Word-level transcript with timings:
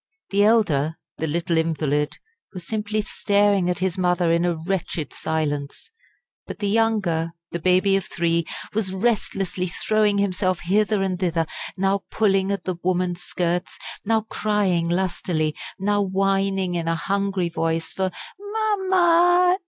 The 0.31 0.43
elder, 0.43 0.95
the 1.19 1.27
little 1.27 1.57
invalid, 1.59 2.17
was 2.53 2.65
simply 2.65 3.01
staring 3.01 3.69
at 3.69 3.77
his 3.77 3.99
mother 3.99 4.31
in 4.31 4.43
a 4.45 4.55
wretched 4.55 5.13
silence; 5.13 5.91
but 6.47 6.57
the 6.57 6.67
younger, 6.69 7.33
the 7.51 7.59
baby 7.59 7.95
of 7.95 8.05
three, 8.05 8.45
was 8.73 8.95
restlessly 8.95 9.67
throwing 9.67 10.17
himself 10.17 10.61
hither 10.61 11.03
and 11.03 11.19
thither, 11.19 11.45
now 11.77 12.01
pulling 12.09 12.51
at 12.51 12.63
the 12.63 12.77
woman's 12.81 13.21
skirts, 13.21 13.77
now 14.03 14.21
crying 14.21 14.89
lustily, 14.89 15.55
now 15.77 16.01
whining 16.01 16.73
in 16.73 16.87
a 16.87 16.95
hungry 16.95 17.49
voice, 17.49 17.93
for 17.93 18.09
"Máma! 18.41 19.57